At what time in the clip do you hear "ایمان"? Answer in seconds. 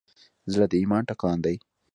0.81-1.03